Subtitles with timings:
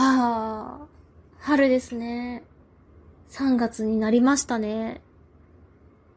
[0.00, 0.86] はあ、
[1.40, 2.42] 春ですね。
[3.32, 5.02] 3月になりましたね。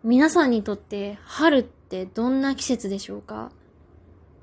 [0.04, 3.52] 皆さんにとって春ってどんな季節でしょうか？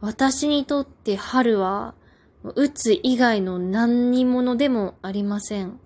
[0.02, 1.94] 私にとって春は、
[2.42, 5.80] 打つ以外の何にものでもありません。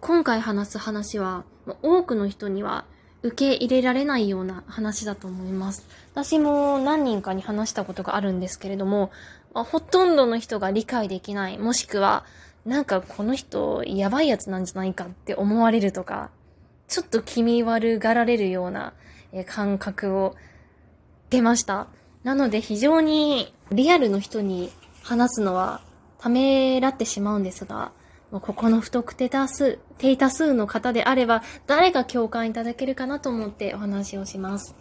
[0.00, 1.44] 今回話す話は、
[1.82, 2.84] 多くの人には
[3.24, 5.86] 受け入れられないような話だと思います。
[6.12, 9.10] 私も何人かに話したことがあるんですけれども、
[9.54, 12.26] まほとんどの人が理解できない、もしくは、
[12.66, 16.30] なんかこの人やばいやつなんじゃないかって思われるとか、
[16.86, 18.92] ちょっと気味悪がられるような
[19.46, 20.36] 感覚を
[21.28, 21.86] 受けました。
[22.24, 24.70] なので非常にリアルの人に
[25.02, 25.80] 話すのは
[26.18, 27.92] ためらってしまうんですが、
[28.40, 34.74] ここの不特定多数、低多数の方であれば、誰が共感いただけるかなと思ってお話をします。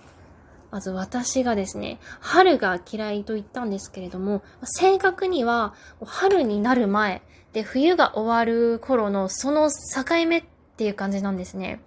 [0.72, 7.22] まず私がですね、春が嫌いと言ったんですけれども、正確には春になる前
[7.54, 10.44] で冬が終わる頃のその境目っ
[10.76, 11.80] ていう感じなんですね。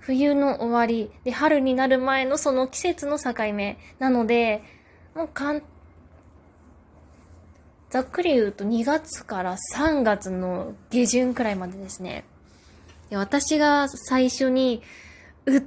[0.00, 4.64] 冬の終わりで春になる前のその季節の境目なので、
[5.14, 5.62] もうかん、
[7.90, 12.24] ざっくり言うと2月から3月の下旬くらいまでですね。
[13.10, 14.82] 私が最初に、
[15.46, 15.62] うっ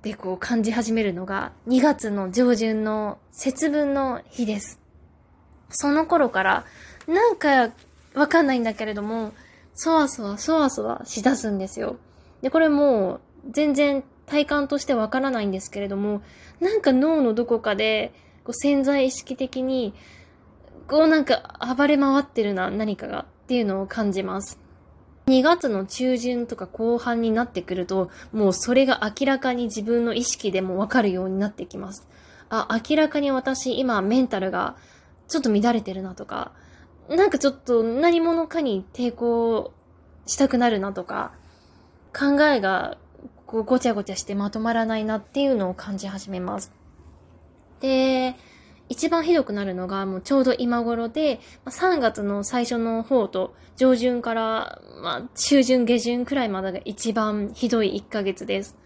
[0.00, 4.80] てこう感じ始めるのが2月の上旬の節分の日です。
[5.68, 6.64] その頃から、
[7.06, 7.70] なんか
[8.14, 9.32] わかんないんだけれども、
[9.74, 11.98] そわそわそわそわしだすんですよ。
[12.40, 16.22] で、これもう全然体感としてわからないんですけれども、
[16.60, 19.92] なんか脳のどこかで、こう潜在意識的に
[20.88, 24.58] こうなんか暴れ回ってるな、何かがっていうのを感じます。
[25.26, 32.06] 2月の中旬とか後半になってくると、もうそれが明らかに自分の意識でもわかるようになってきます。
[32.48, 34.76] あ、明らかに私今メンタルが
[35.26, 36.52] ちょっと乱れてるなとか、
[37.08, 39.72] なんかちょっと何者かに抵抗
[40.26, 41.32] したくなるなとか、
[42.16, 42.96] 考えが
[43.46, 46.72] こうごちゃごちゃしてまとまらないなっていうのを感じ始めます。
[47.80, 48.36] で、
[48.88, 58.76] 一番ひどくなるのがもうちょうど今頃で、3月の最初の方と上旬から、まあ、中旬下旬くらいまでが一番ひどい1ヶ月です。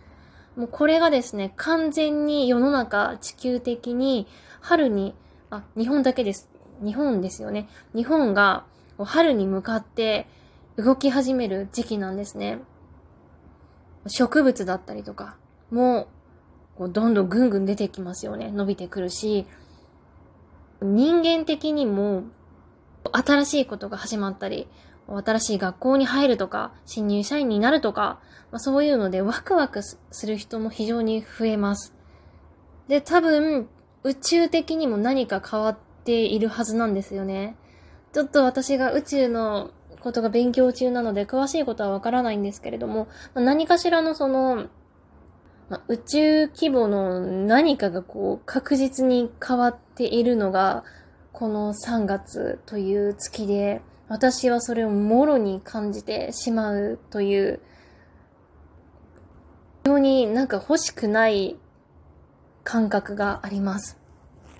[0.57, 4.27] もうこれがですね、完全に世の中地球的に
[4.61, 5.15] 春に、
[5.51, 6.49] あ、日本だけです。
[6.83, 7.69] 日本ですよね。
[7.95, 8.65] 日本が
[8.99, 10.27] 春に向かって
[10.77, 12.61] 動き始める時期なんですね。
[14.07, 15.37] 植物だったりとか
[15.71, 16.09] も
[16.79, 18.51] うどんどんぐんぐん出てきますよね。
[18.51, 19.47] 伸びてくるし、
[20.83, 22.25] 人間的にも
[23.13, 24.69] 新しいことが始まったり、
[25.07, 28.21] 新しい学校に入るとか、新入社員になるとか、
[28.53, 31.95] まあ、そういうのでワクワクする人も非常に増えます。
[32.89, 33.69] で、多分、
[34.03, 37.57] 宇宙的にも何か変わっているはずなんですよね。
[38.13, 39.71] ちょっと私が宇宙の
[40.01, 44.67] ことが勉強中なので、詳しいことはわからないんですけれども、何かしらのその、
[45.71, 50.85] まあ、宇宙規模の何かがこう確実に変わっているのが
[51.33, 57.61] この3月という月で私はそれをもろに感じてしまうという
[59.85, 61.57] 非常になんか欲しくない
[62.65, 63.97] 感覚があります。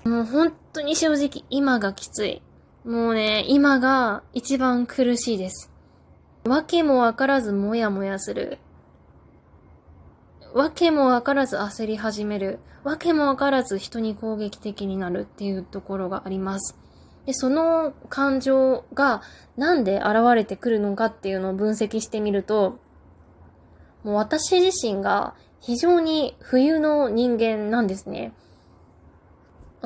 [0.05, 2.43] もう本当に正直今がきつい。
[2.85, 5.71] もうね、今が一番苦しいです。
[6.45, 8.59] わけもわからずもやもやする。
[10.55, 12.59] わけもわからず焦り始める。
[12.83, 16.77] わけもわからず人に攻撃的になるっていうところがあります。
[17.27, 19.23] で、その感情が
[19.57, 22.79] なんで現れてくるのかっていうのを分析してみると、
[24.03, 28.33] もう私自身が非常に冬の人間なんですね。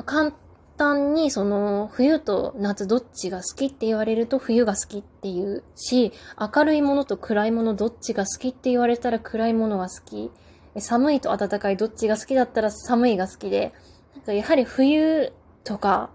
[0.05, 0.31] 簡
[0.77, 10.31] 単にその冬と夏どっちが好きって言われると冬が好きっていうし、明るいものと暗いものどっちが好きって言われたら暗いものが好き。
[10.79, 13.73] 寒いと暖かいどっちが好きだったら寒いが好きで、
[14.15, 15.31] なんかやはり冬
[15.63, 16.09] とか、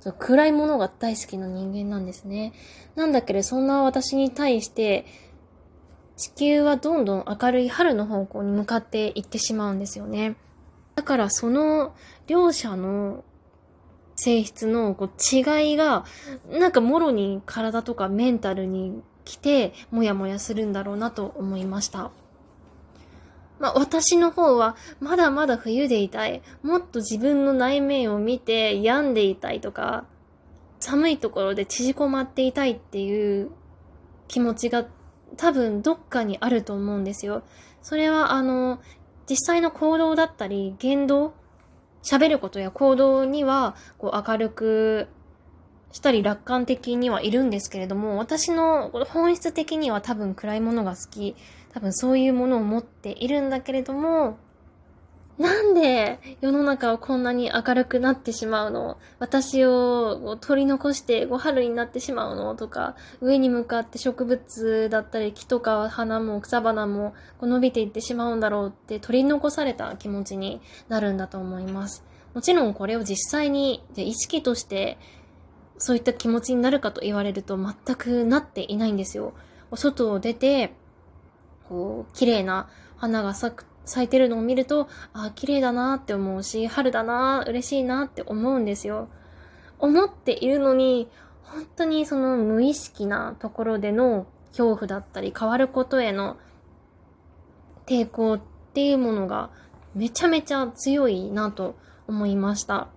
[0.00, 2.52] そ暗いものが大好きな人間なんですね。
[2.94, 5.06] なんだけど、そんな私に対して、
[6.16, 10.36] 地球はどんどん明るい春の方向に向かっていってしまうんですよね。
[10.96, 11.94] だからその
[12.26, 13.22] 両者の
[14.16, 16.04] 性質のこう違いが、
[16.50, 22.10] なんかもろに体とかメンタルに来て、もやもやするんだろうなと思いました。
[23.58, 26.42] まあ、私の方は、まだまだ冬でいたい。
[26.62, 30.04] もっと自分の内面を見て病んでいたいとか、
[30.80, 33.50] 寒いところで縮こまっていたいっていう
[34.28, 34.86] 気持ちが
[35.36, 37.42] 多分どっかにあると思うんですよ。
[37.82, 38.80] それはあの、
[39.28, 41.34] 実際の行動だったり、言動、
[42.02, 45.08] 喋ることや行動には、こう明るく
[45.92, 51.36] したり楽観的にはいるんですけれども、私の本質的には多分暗いものが好き。
[51.78, 54.36] 多分そういうものを持っているんだけれども、
[55.38, 58.98] なんで世の中はこんなに明るくなってしまうの？
[59.20, 62.56] 私を取り残してご春になってしまうの？
[62.56, 72.02] とか、上に向かって植物だったり木とか花も草花も伸びていってしまうんだろうって取り残された気持ちになるんだと思います。
[72.34, 74.98] もちろんこれを実際に意識として
[75.76, 79.32] そういった気持ちになるかと言われると全くなっていないんですよ。
[79.76, 80.72] 外を出て、
[81.68, 89.08] こう、綺麗な花が咲く咲いてるのを見ると、あ、綺麗だなって思うし、春だな嬉しいなって思うんですよ。
[89.78, 91.08] 思っているのに、
[91.42, 96.36] 本当にその無意識なところでの恐怖だったり、変わることへの
[97.86, 98.40] 抵抗っ
[98.74, 99.50] ていうものが
[99.94, 101.76] めちゃめちゃ強いなと
[102.06, 102.88] 思いました。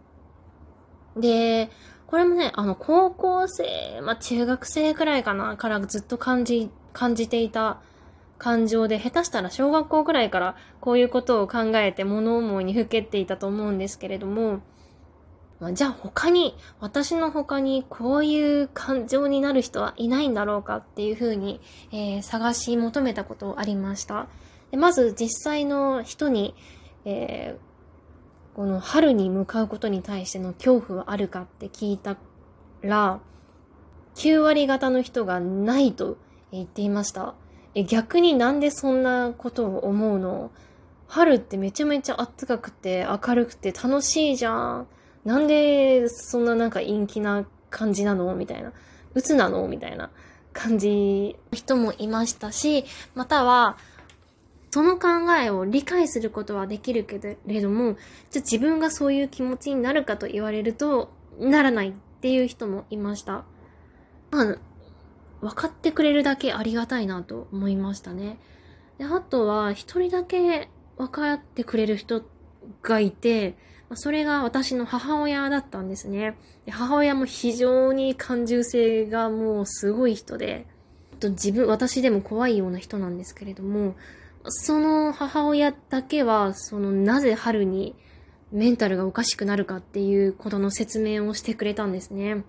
[1.16, 1.70] で、
[2.08, 7.80] これもね、あの、高校生、まあ、中学生くらいかな、からずっと感じ、感じていた
[8.42, 14.62] 感情で、下手したら小学校くらいからこういうことを考えて物思いにふけっていたと思うんですけれども、
[15.62, 21.62] あ、じゃあ他に、私の他にこういう感情になる人はいないんだろうかっていうふうに、
[21.92, 24.26] えー、探し求めたことありました。
[24.72, 26.56] でまず実際の人に、
[27.06, 32.18] えー、この春に向かうことに対しての恐怖はあるかって聞いた
[32.82, 33.20] ら、
[34.16, 36.18] 9割方の人がないと
[36.52, 37.36] 言っていました。
[37.74, 40.52] え、逆になんでそんなことを思うの？
[41.08, 44.88] 春ってめちゃめちゃ暖かくて明るくて楽しいじゃん。
[45.26, 48.36] なんでそんななんか陰気な感じなの？
[48.36, 48.74] みたいな。
[49.14, 49.68] 鬱なの？
[49.68, 50.10] みたいな
[50.54, 52.86] 感じの人もいましたし、
[53.16, 53.78] または、
[54.70, 55.10] その考
[55.42, 57.98] えを理解することはできるけれども、
[58.30, 63.44] じゃ自分がそういう気持ちになるかと言われると、ならないっていう人もいました。
[64.32, 64.58] まあ、
[65.42, 68.38] 分かってくれるだけありがたいなと思いましたね。
[68.98, 72.24] で、あとは、一人だけ分かってくれる人
[72.84, 73.58] がいて、
[73.96, 76.38] それが私の母親だったんですね。
[76.66, 80.68] で母親も非常に感受性がもうすごい人で、
[81.20, 83.96] と自分、私でも怖いような人なんですけれども、
[84.46, 87.96] その母親だけは、そのなぜ春に
[88.52, 92.44] メンタルがおかしくなるかっていうことの説明をしてくれたんですね。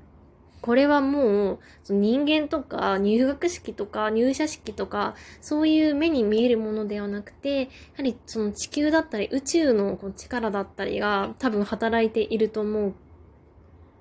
[0.62, 7.66] これはもう、その人間とか入学式とか入社式とか、そういう目に見えるものではなくて、や
[7.96, 12.96] はりその地球だったり宇宙のこう力だったりが多分働いていると思うか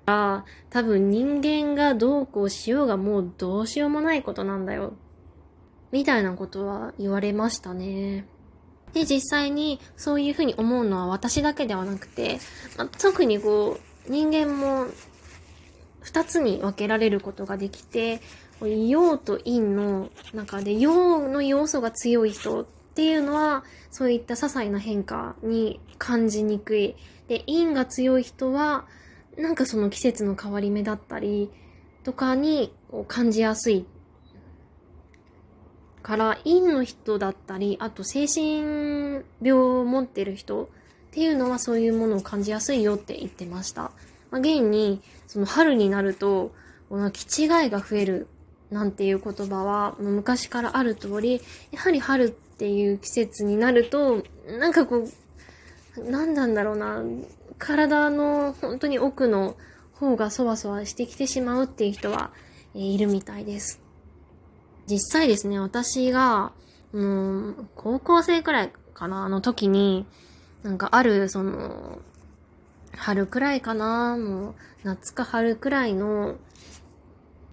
[0.06, 4.94] ら、多分人間がどうこうしようがもうどうしようもないことなんだよ。
[5.90, 8.24] みたいなことは言われましたね。
[8.94, 12.38] で、実際にそういうふうに思うのは私だけではなくて、
[12.76, 13.78] まあ、特にこ
[14.08, 14.86] う、人間も
[16.02, 18.20] 二つに分けられることができて、
[18.60, 26.94] 陽と陰の中で陽の要素が強い人っていうのは、そういった些細な変化に感じにくい。
[27.28, 28.86] で、陰が強い人は、
[29.36, 31.50] なんかその季節の変わり目だったり
[32.04, 32.72] とかに
[33.08, 33.86] 感じやすい。
[36.02, 40.68] から、陰の人だったり、あと精神病を持ってる人っ
[41.12, 43.92] ていうのはそういうものを感じやすいよって言ってました。
[44.32, 46.52] まあ、現に、その春になると、
[46.88, 48.26] この気違いが増える
[48.72, 51.40] なんていう言葉は昔からある通り、
[51.70, 55.06] やはり春っていう季節になると、なんかこ
[55.96, 57.02] う、なんなんだろうな、
[57.58, 59.56] 体の本当に奥の
[59.94, 62.30] 方がそわそわしてきてしまうっていう人は、
[62.74, 63.80] えいるみたいです。
[64.86, 66.52] 実際ですね、私が、
[66.92, 70.06] うん、高校生くらいかな、あの時に、
[70.62, 71.98] なんかある、その、
[72.96, 76.36] 春くらいかなもう、夏か春くらいの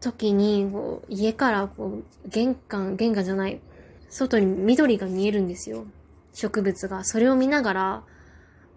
[0.01, 3.61] 時に、こう、家からこう、玄関、玄関じゃない、
[4.09, 5.85] 外に緑が見えるんですよ。
[6.33, 7.03] 植物が。
[7.03, 8.03] それを見ながら、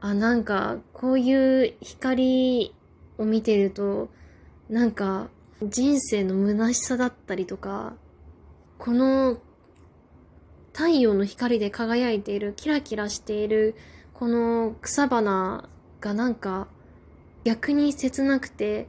[0.01, 2.75] あ、なんか、こういう光
[3.19, 4.09] を見てると、
[4.69, 5.29] なんか、
[5.63, 7.95] 人生の虚しさだったりとか、
[8.79, 9.39] この
[10.73, 13.77] 太陽の光で輝いている、キラキラしている、
[14.15, 15.69] この草花
[16.03, 16.69] がなんか
[17.45, 18.89] 逆に切なくて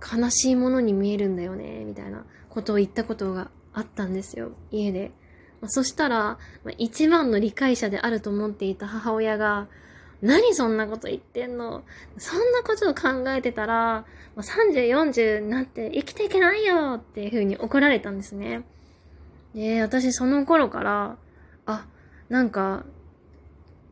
[0.00, 5.12] 悲しいものに見えるんだよね、みたいなことを言ったことがあったんですよ、家で。
[5.60, 9.68] まあ、そしたら、まあ、一番の理解者であると思っていた母親が、
[10.22, 11.82] 何そんなこと言ってんの？
[12.18, 14.06] そんなことを考えてたら、ま
[14.36, 18.62] あ、30、40になって生きていけないよっていう風に怒られたんですね。
[19.54, 21.16] で、私その頃から、
[21.66, 21.86] あ、
[22.28, 22.84] なんか、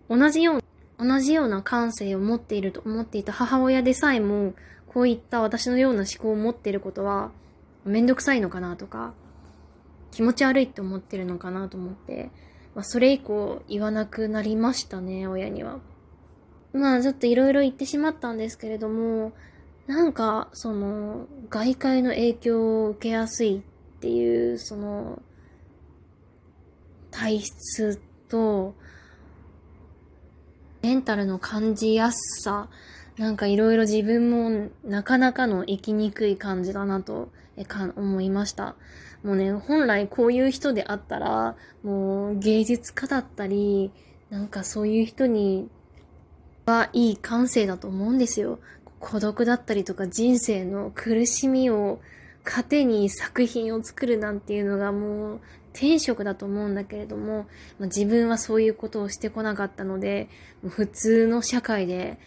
[0.08, 0.62] 同じよう
[0.98, 4.54] 同じような感性を持っていると思っていた母親でさえも、
[4.86, 7.30] こういった私のような思考を持っていることは、
[7.84, 9.14] めんどくさいのかなとか、
[10.10, 12.30] 気持ち悪いって思ってるのかなと思って、
[12.74, 15.78] まあ、それ以降言わなくなりましたね、親には。
[16.72, 19.32] まあ、ちょっといろいろ言ってしまったんですけれども、
[19.86, 25.22] なんか、その、外界の影響を受けやすいっていう、その、
[27.10, 28.74] 体質と、
[30.88, 32.70] メンタルの感じやすさ、
[33.18, 37.28] なんかいろいろ自分もなかなかの生きにくい感じだなと
[37.94, 38.74] 思いました。
[39.22, 43.90] もうね、本来こういう人であったら、もう芸術家だったり、
[44.30, 45.68] なんかそういう人に
[46.64, 48.58] はいい感性だと思うんですよ。
[48.98, 52.00] 孤独だったりとか人生の苦しみを
[52.44, 55.40] 糧に作品を作るなんていうのがもう
[55.72, 57.46] 天職だと思うんだけれども、
[57.78, 60.28] まあ、自分はそういうことをしてこなかったので、
[60.62, 62.18] もう普通の社会で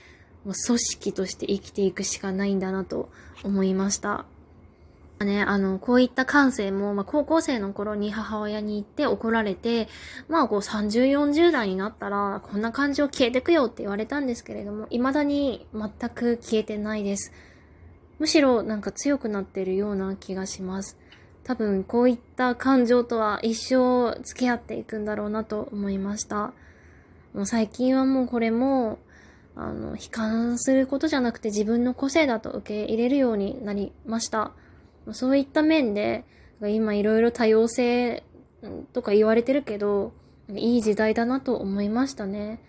[0.46, 3.10] もう組織として生きていくしかないんだなと
[3.44, 4.26] 思いました。
[5.24, 9.88] ね、あの、こういった感性も、まあ、高校生の頃に母親に言って怒られて、
[10.28, 17.32] まあ、こう30、40代になったら、こんな感情消えてくよって言われたんですけれども、未だに全く消えてないです。
[18.18, 20.98] むしろなんか強くなってるような気がします。
[21.44, 26.54] 多分こういった感情とは一生付き合っていくんだろうなと思いました。
[27.34, 29.00] もう最近はもうこれも、
[29.56, 34.52] あの、悲観することじゃなくて自分の個性だと受け入れるようになりました。
[35.14, 36.26] そういった面で、
[36.62, 38.24] 今いろいろ多様性
[38.94, 40.14] とか言われてるけど、
[40.50, 42.60] いい時代だなと思いましたね。